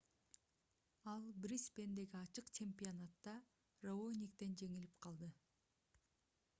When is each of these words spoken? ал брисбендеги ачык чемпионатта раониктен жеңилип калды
ал 1.11 1.25
брисбендеги 1.43 2.17
ачык 2.21 2.49
чемпионатта 2.59 3.35
раониктен 3.89 4.57
жеңилип 4.63 4.99
калды 5.07 5.33